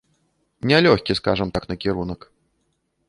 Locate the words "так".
1.59-1.63